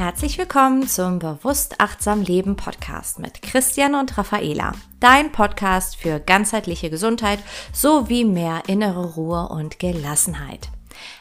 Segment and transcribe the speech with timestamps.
[0.00, 4.72] Herzlich willkommen zum Bewusst Achtsam Leben Podcast mit Christian und Raffaela.
[4.98, 7.38] Dein Podcast für ganzheitliche Gesundheit
[7.74, 10.70] sowie mehr innere Ruhe und Gelassenheit.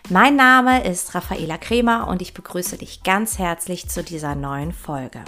[0.09, 5.25] Mein Name ist Raffaela Kremer und ich begrüße dich ganz herzlich zu dieser neuen Folge.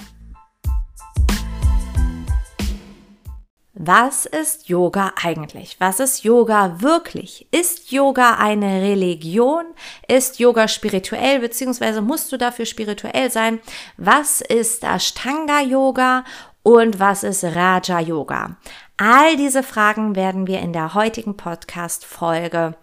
[3.73, 5.77] Was ist Yoga eigentlich?
[5.79, 7.47] Was ist Yoga wirklich?
[7.51, 9.63] Ist Yoga eine Religion?
[10.09, 13.59] Ist Yoga spirituell, beziehungsweise musst du dafür spirituell sein?
[13.95, 16.25] Was ist Ashtanga Yoga
[16.63, 18.57] und was ist Raja Yoga?
[18.97, 22.75] All diese Fragen werden wir in der heutigen Podcast-Folge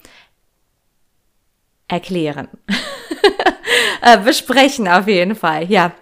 [1.86, 2.48] erklären.
[4.00, 5.92] Äh, besprechen auf jeden Fall, ja.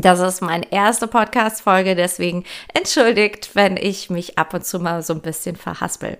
[0.00, 5.12] Das ist meine erste Podcast-Folge, deswegen entschuldigt, wenn ich mich ab und zu mal so
[5.12, 6.18] ein bisschen verhaspel.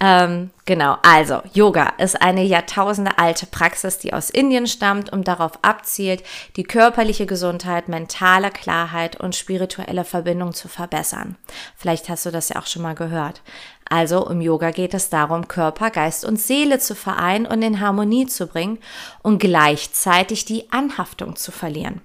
[0.00, 6.22] Ähm, genau, also Yoga ist eine jahrtausendealte Praxis, die aus Indien stammt und darauf abzielt,
[6.56, 11.36] die körperliche Gesundheit, mentale Klarheit und spirituelle Verbindung zu verbessern.
[11.76, 13.42] Vielleicht hast du das ja auch schon mal gehört.
[13.90, 18.26] Also im Yoga geht es darum, Körper, Geist und Seele zu vereinen und in Harmonie
[18.26, 18.78] zu bringen
[19.20, 22.00] und gleichzeitig die Anhaftung zu verlieren.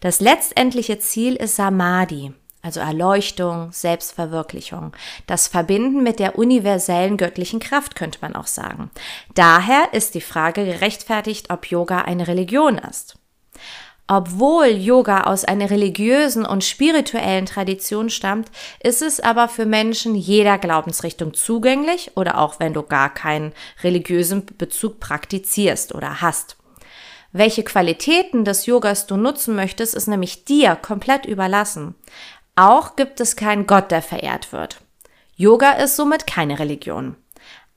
[0.00, 2.32] Das letztendliche Ziel ist Samadhi,
[2.62, 4.92] also Erleuchtung, Selbstverwirklichung,
[5.26, 8.90] das Verbinden mit der universellen göttlichen Kraft könnte man auch sagen.
[9.34, 13.18] Daher ist die Frage gerechtfertigt, ob Yoga eine Religion ist.
[14.08, 20.58] Obwohl Yoga aus einer religiösen und spirituellen Tradition stammt, ist es aber für Menschen jeder
[20.58, 26.55] Glaubensrichtung zugänglich oder auch wenn du gar keinen religiösen Bezug praktizierst oder hast.
[27.38, 31.94] Welche Qualitäten des Yogas du nutzen möchtest, ist nämlich dir komplett überlassen.
[32.54, 34.80] Auch gibt es keinen Gott, der verehrt wird.
[35.36, 37.14] Yoga ist somit keine Religion.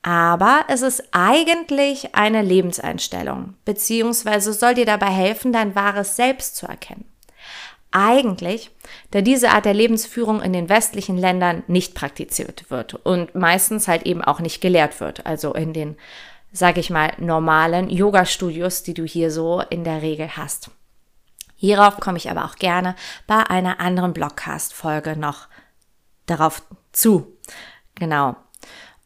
[0.00, 6.64] Aber es ist eigentlich eine Lebenseinstellung, beziehungsweise soll dir dabei helfen, dein wahres Selbst zu
[6.64, 7.04] erkennen.
[7.90, 8.70] Eigentlich,
[9.10, 14.06] da diese Art der Lebensführung in den westlichen Ländern nicht praktiziert wird und meistens halt
[14.06, 15.98] eben auch nicht gelehrt wird, also in den
[16.52, 20.70] sag ich mal, normalen Yoga-Studios, die du hier so in der Regel hast.
[21.56, 22.96] Hierauf komme ich aber auch gerne
[23.26, 25.48] bei einer anderen Blogcast-Folge noch
[26.26, 26.62] darauf
[26.92, 27.36] zu.
[27.94, 28.36] Genau.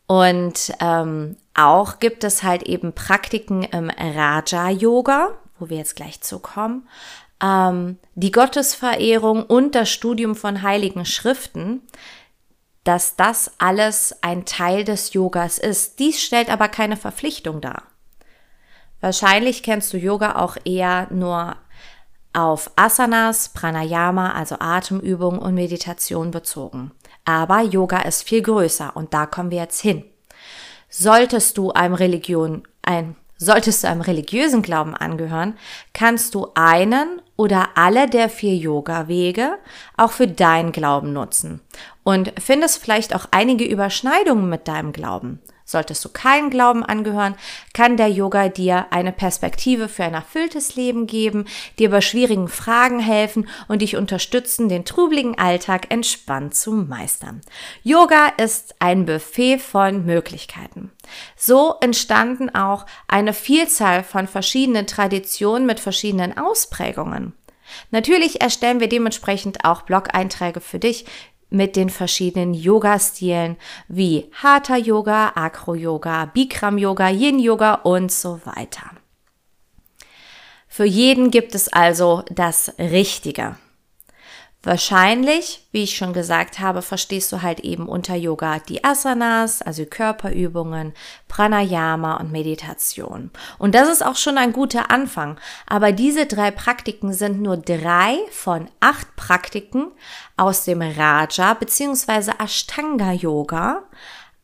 [0.06, 6.88] Und ähm, auch gibt es halt eben Praktiken im Raja-Yoga, wo wir jetzt gleich zukommen,
[7.42, 11.82] ähm, die Gottesverehrung und das Studium von heiligen Schriften,
[12.84, 15.98] dass das alles ein Teil des Yogas ist.
[15.98, 17.82] Dies stellt aber keine Verpflichtung dar.
[19.00, 21.56] Wahrscheinlich kennst du Yoga auch eher nur
[22.32, 26.92] auf Asanas, Pranayama, also Atemübung und Meditation bezogen.
[27.24, 30.04] Aber Yoga ist viel größer und da kommen wir jetzt hin.
[30.90, 35.56] Solltest du einem Religion, ein, solltest du einem religiösen Glauben angehören,
[35.92, 39.58] kannst du einen oder alle der vier Yoga-Wege
[39.96, 41.60] auch für deinen Glauben nutzen
[42.02, 45.40] und findest vielleicht auch einige Überschneidungen mit deinem Glauben.
[45.66, 47.36] Solltest du keinen Glauben angehören,
[47.72, 51.46] kann der Yoga dir eine Perspektive für ein erfülltes Leben geben,
[51.78, 57.40] dir bei schwierigen Fragen helfen und dich unterstützen, den trübeligen Alltag entspannt zu meistern.
[57.82, 60.92] Yoga ist ein Buffet von Möglichkeiten.
[61.34, 67.32] So entstanden auch eine Vielzahl von verschiedenen Traditionen mit verschiedenen Ausprägungen.
[67.90, 71.06] Natürlich erstellen wir dementsprechend auch Blog-Einträge für dich,
[71.54, 73.56] mit den verschiedenen Yoga-Stilen
[73.88, 78.90] wie Hatha Yoga, Acro Yoga, Bikram Yoga, Yin Yoga und so weiter.
[80.68, 83.56] Für jeden gibt es also das Richtige.
[84.64, 89.84] Wahrscheinlich, wie ich schon gesagt habe, verstehst du halt eben unter Yoga die Asanas, also
[89.84, 90.94] Körperübungen,
[91.28, 93.30] Pranayama und Meditation.
[93.58, 95.38] Und das ist auch schon ein guter Anfang.
[95.66, 99.88] Aber diese drei Praktiken sind nur drei von acht Praktiken
[100.38, 102.32] aus dem Raja bzw.
[102.38, 103.82] Ashtanga Yoga,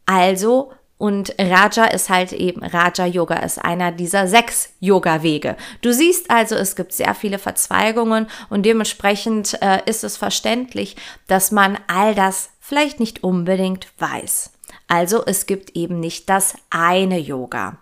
[0.05, 5.57] also und Raja ist halt eben, Raja Yoga ist einer dieser sechs Yoga-Wege.
[5.80, 10.97] Du siehst also, es gibt sehr viele Verzweigungen und dementsprechend äh, ist es verständlich,
[11.27, 14.53] dass man all das vielleicht nicht unbedingt weiß.
[14.89, 17.78] Also es gibt eben nicht das eine Yoga.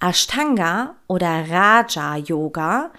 [0.00, 2.90] Ashtanga oder Raja Yoga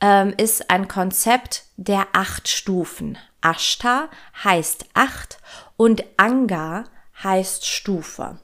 [0.00, 3.18] ähm, ist ein Konzept der acht Stufen.
[3.42, 4.08] Ashta
[4.42, 5.36] heißt acht
[5.76, 6.84] und Anga
[7.22, 8.38] heißt Stufe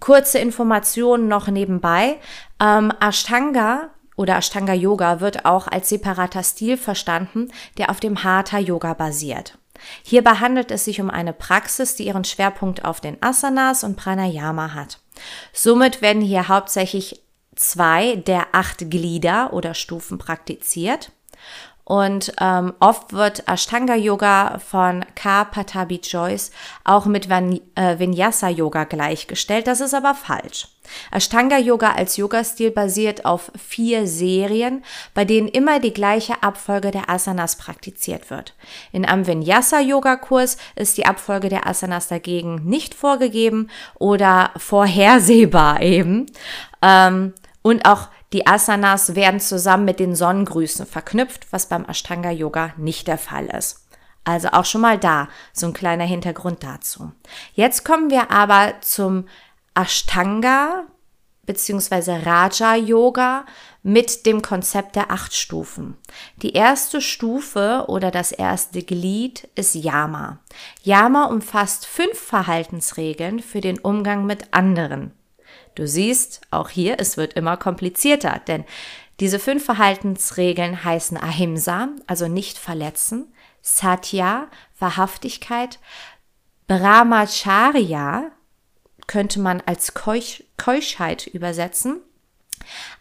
[0.00, 2.18] kurze Informationen noch nebenbei.
[2.60, 7.48] Ähm, Ashtanga oder Ashtanga Yoga wird auch als separater Stil verstanden,
[7.78, 9.58] der auf dem Hatha Yoga basiert.
[10.02, 14.72] Hierbei handelt es sich um eine Praxis, die ihren Schwerpunkt auf den Asanas und Pranayama
[14.72, 15.00] hat.
[15.52, 17.22] Somit werden hier hauptsächlich
[17.56, 21.12] zwei der acht Glieder oder Stufen praktiziert.
[21.84, 25.44] Und ähm, oft wird Ashtanga Yoga von K.
[25.44, 26.50] Patabi Joyce
[26.82, 29.66] auch mit Van äh, Vinyasa Yoga gleichgestellt.
[29.66, 30.68] Das ist aber falsch.
[31.10, 34.82] Ashtanga Yoga als Yoga-Stil basiert auf vier Serien,
[35.12, 38.54] bei denen immer die gleiche Abfolge der Asanas praktiziert wird.
[38.92, 45.82] In einem Vinyasa Yoga Kurs ist die Abfolge der Asanas dagegen nicht vorgegeben oder vorhersehbar
[45.82, 46.26] eben.
[46.80, 52.72] Ähm, und auch die Asanas werden zusammen mit den Sonnengrüßen verknüpft, was beim Ashtanga Yoga
[52.76, 53.86] nicht der Fall ist.
[54.24, 57.12] Also auch schon mal da so ein kleiner Hintergrund dazu.
[57.54, 59.28] Jetzt kommen wir aber zum
[59.76, 60.82] Ashtanga
[61.46, 62.24] bzw.
[62.24, 63.44] Raja Yoga
[63.84, 65.96] mit dem Konzept der acht Stufen.
[66.42, 70.40] Die erste Stufe oder das erste Glied ist Yama.
[70.82, 75.12] Yama umfasst fünf Verhaltensregeln für den Umgang mit anderen.
[75.74, 78.64] Du siehst, auch hier, es wird immer komplizierter, denn
[79.20, 83.32] diese fünf Verhaltensregeln heißen Ahimsa, also nicht verletzen,
[83.62, 84.48] Satya,
[84.78, 85.78] Wahrhaftigkeit,
[86.66, 88.30] Brahmacharya,
[89.06, 92.00] könnte man als Keusch, Keuschheit übersetzen,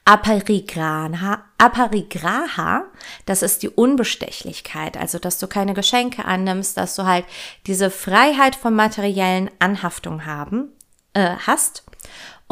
[0.05, 2.85] Aparigraha, Aparigraha,
[3.25, 7.25] das ist die Unbestechlichkeit, also dass du keine Geschenke annimmst, dass du halt
[7.67, 10.69] diese Freiheit von materiellen Anhaftungen haben,
[11.13, 11.83] äh, hast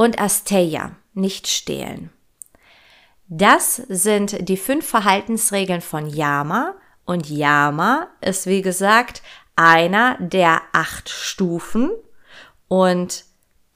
[0.02, 2.10] und Asteya, nicht stehlen.
[3.28, 6.74] Das sind die fünf Verhaltensregeln von Yama
[7.06, 9.22] und Yama ist wie gesagt
[9.56, 11.92] einer der acht Stufen
[12.68, 13.26] und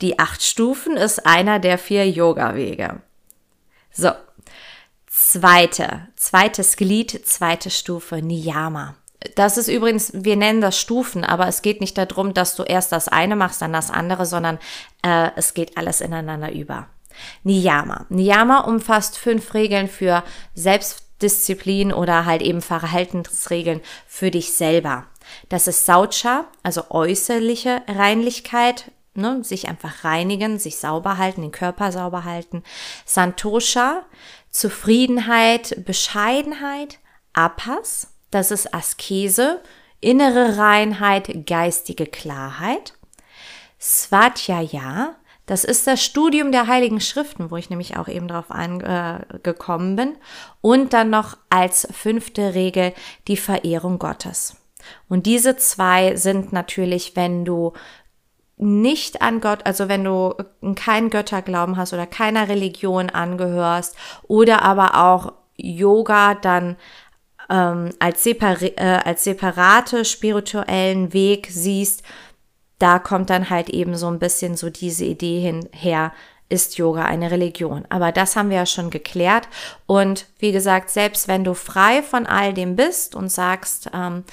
[0.01, 3.03] die acht Stufen ist einer der vier Yoga-Wege.
[3.91, 4.09] So,
[5.05, 8.95] zweite, zweites Glied, zweite Stufe, Niyama.
[9.35, 12.91] Das ist übrigens, wir nennen das Stufen, aber es geht nicht darum, dass du erst
[12.91, 14.59] das eine machst, dann das andere, sondern
[15.03, 16.87] äh, es geht alles ineinander über.
[17.43, 18.05] Niyama.
[18.09, 20.23] Niyama umfasst fünf Regeln für
[20.53, 25.05] Selbstdisziplin oder halt eben Verhaltensregeln für dich selber.
[25.49, 31.91] Das ist Saucha, also äußerliche Reinlichkeit, ne, sich einfach reinigen, sich sauber halten, den Körper
[31.91, 32.63] sauber halten.
[33.05, 34.03] Santosha,
[34.49, 36.99] Zufriedenheit, Bescheidenheit.
[37.33, 39.61] Apas, das ist Askese,
[40.01, 42.93] innere Reinheit, geistige Klarheit.
[43.79, 45.15] Svatjaya,
[45.45, 50.17] das ist das Studium der Heiligen Schriften, wo ich nämlich auch eben drauf angekommen bin.
[50.59, 52.93] Und dann noch als fünfte Regel
[53.29, 54.57] die Verehrung Gottes.
[55.07, 57.71] Und diese zwei sind natürlich, wenn du
[58.57, 60.33] nicht an Gott, also wenn du
[60.75, 63.95] keinen Götterglauben hast oder keiner Religion angehörst
[64.27, 66.75] oder aber auch Yoga dann
[67.49, 72.03] ähm, als, separ äh, als separate spirituellen Weg siehst,
[72.79, 76.11] da kommt dann halt eben so ein bisschen so diese Idee hinher,
[76.49, 77.85] ist Yoga eine Religion.
[77.89, 79.47] Aber das haben wir ja schon geklärt.
[79.87, 84.23] Und wie gesagt, selbst wenn du frei von all dem bist und sagst, ähm,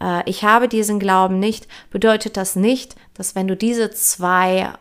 [0.00, 4.72] äh, ich habe diesen Glauben nicht, bedeutet das nicht, dass wenn du diese zwei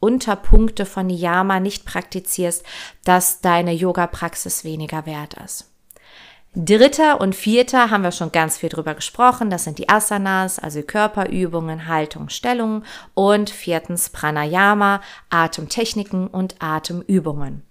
[0.00, 2.64] Unterpunkte von Niyama nicht praktizierst,
[3.04, 5.73] dass deine Yoga-Praxis weniger wert ist.
[6.56, 9.50] Dritter und vierter haben wir schon ganz viel drüber gesprochen.
[9.50, 12.84] Das sind die Asanas, also Körperübungen, Haltung, Stellung.
[13.14, 17.62] Und viertens Pranayama, Atemtechniken und Atemübungen.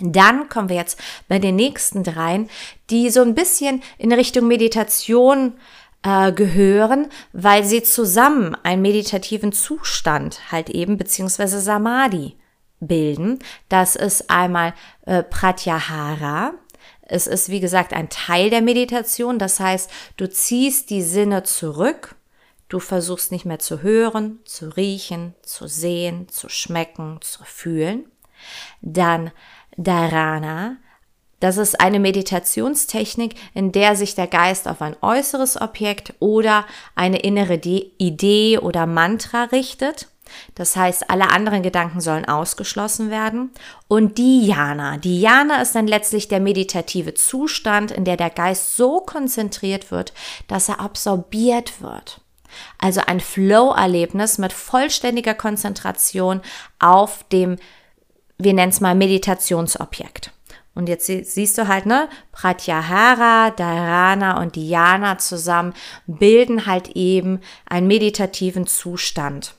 [0.00, 2.48] Dann kommen wir jetzt bei den nächsten dreien,
[2.90, 5.52] die so ein bisschen in Richtung Meditation
[6.02, 12.36] äh, gehören, weil sie zusammen einen meditativen Zustand halt eben, beziehungsweise Samadhi
[12.80, 13.38] bilden.
[13.68, 14.74] Das ist einmal
[15.06, 16.54] äh, Pratyahara,
[17.06, 19.38] es ist, wie gesagt, ein Teil der Meditation.
[19.38, 22.14] Das heißt, du ziehst die Sinne zurück.
[22.68, 28.06] Du versuchst nicht mehr zu hören, zu riechen, zu sehen, zu schmecken, zu fühlen.
[28.80, 29.30] Dann
[29.76, 30.76] Dharana.
[31.40, 37.18] Das ist eine Meditationstechnik, in der sich der Geist auf ein äußeres Objekt oder eine
[37.18, 40.08] innere Idee oder Mantra richtet.
[40.54, 43.50] Das heißt, alle anderen Gedanken sollen ausgeschlossen werden.
[43.88, 44.96] Und Dhyana.
[44.98, 50.12] Dhyana ist dann letztlich der meditative Zustand, in der der Geist so konzentriert wird,
[50.48, 52.20] dass er absorbiert wird.
[52.78, 56.40] Also ein Flow-Erlebnis mit vollständiger Konzentration
[56.78, 57.56] auf dem,
[58.38, 60.32] wir nennen es mal Meditationsobjekt.
[60.74, 65.72] Und jetzt siehst du halt, ne, Pratyahara, Dharana und Dhyana zusammen
[66.06, 69.54] bilden halt eben einen meditativen Zustand.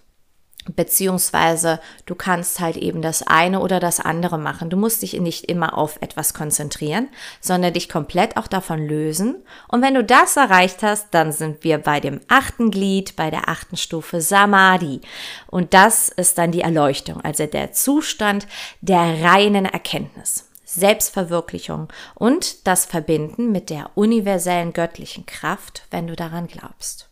[0.74, 4.70] Beziehungsweise du kannst halt eben das eine oder das andere machen.
[4.70, 9.44] Du musst dich nicht immer auf etwas konzentrieren, sondern dich komplett auch davon lösen.
[9.68, 13.48] Und wenn du das erreicht hast, dann sind wir bei dem achten Glied, bei der
[13.48, 15.02] achten Stufe Samadhi.
[15.48, 18.48] Und das ist dann die Erleuchtung, also der Zustand
[18.82, 20.50] der reinen Erkenntnis.
[20.66, 27.08] Selbstverwirklichung und das Verbinden mit der universellen göttlichen Kraft, wenn du daran glaubst.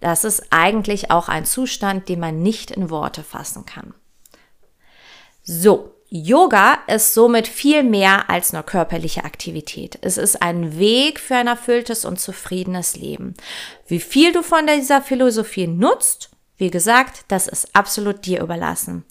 [0.00, 3.94] Das ist eigentlich auch ein Zustand, den man nicht in Worte fassen kann.
[5.42, 9.98] So, Yoga ist somit viel mehr als nur körperliche Aktivität.
[10.02, 13.34] Es ist ein Weg für ein erfülltes und zufriedenes Leben.
[13.86, 19.04] Wie viel du von dieser Philosophie nutzt, wie gesagt, das ist absolut dir überlassen.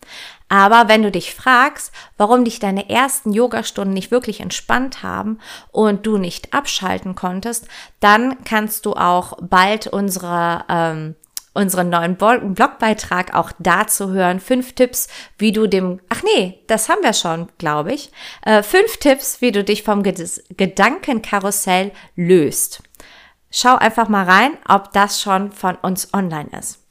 [0.48, 5.40] Aber wenn du dich fragst, warum dich deine ersten Yogastunden nicht wirklich entspannt haben
[5.72, 7.68] und du nicht abschalten konntest,
[8.00, 11.16] dann kannst du auch bald unsere ähm,
[11.56, 14.40] unseren neuen Blogbeitrag auch dazu hören.
[14.40, 18.12] Fünf Tipps, wie du dem, ach nee, das haben wir schon, glaube ich.
[18.44, 22.84] Äh, fünf Tipps, wie du dich vom Gedankenkarussell löst.
[23.50, 26.86] Schau einfach mal rein, ob das schon von uns online ist.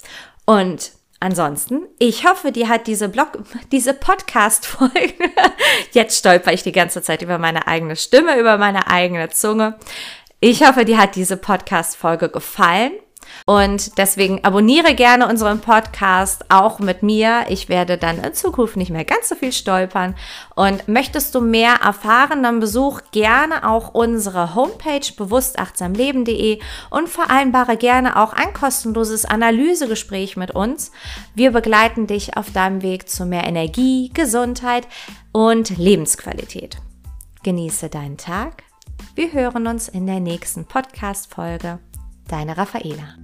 [0.47, 0.93] Und
[1.25, 3.39] Ansonsten, ich hoffe, dir hat diese Blog,
[3.73, 5.15] diese Podcast-Folge,
[5.93, 9.79] jetzt stolper ich die ganze Zeit über meine eigene Stimme, über meine eigene Zunge.
[10.41, 12.93] Ich hoffe, dir hat diese Podcast-Folge gefallen
[13.47, 17.47] und deswegen abonniere gerne unseren Podcast auch mit mir.
[17.49, 20.15] Ich werde dann in Zukunft nicht mehr ganz so viel stolpern.
[20.55, 28.21] Und möchtest du mehr erfahren, dann besuch gerne auch unsere Homepage bewusstachtsamleben.de und vereinbare gerne
[28.21, 30.93] auch ein kostenloses Analysegespräch mit uns.
[31.35, 34.87] Wir begleiten dich auf deinem Weg zu mehr Energie, Gesundheit
[35.33, 36.79] und Lebensqualität.
[37.43, 38.63] Genieße deinen Tag.
[39.15, 41.79] Wir hören uns in der nächsten Podcast-Folge.
[42.29, 43.17] Deine Raffaela.